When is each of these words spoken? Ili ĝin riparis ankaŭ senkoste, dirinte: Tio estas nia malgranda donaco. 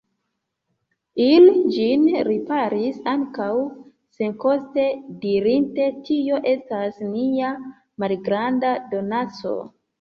Ili 1.25 1.51
ĝin 1.75 2.07
riparis 2.29 2.97
ankaŭ 3.13 3.51
senkoste, 4.17 4.87
dirinte: 5.27 5.93
Tio 6.11 6.43
estas 6.57 7.01
nia 7.15 7.55
malgranda 8.05 8.77
donaco. 8.97 9.59